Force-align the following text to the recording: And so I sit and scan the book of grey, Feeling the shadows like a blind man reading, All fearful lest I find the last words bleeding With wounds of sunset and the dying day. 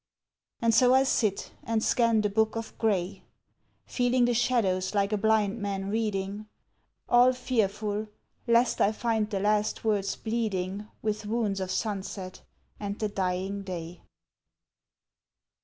And 0.63 0.73
so 0.73 0.95
I 0.95 1.03
sit 1.03 1.51
and 1.63 1.83
scan 1.83 2.21
the 2.21 2.29
book 2.31 2.55
of 2.55 2.75
grey, 2.79 3.23
Feeling 3.85 4.25
the 4.25 4.33
shadows 4.33 4.95
like 4.95 5.13
a 5.13 5.17
blind 5.17 5.61
man 5.61 5.91
reading, 5.91 6.47
All 7.07 7.33
fearful 7.33 8.07
lest 8.47 8.81
I 8.81 8.93
find 8.93 9.29
the 9.29 9.39
last 9.39 9.83
words 9.83 10.15
bleeding 10.15 10.87
With 11.03 11.27
wounds 11.27 11.59
of 11.59 11.69
sunset 11.69 12.41
and 12.79 12.97
the 12.97 13.09
dying 13.09 13.61
day. 13.61 14.01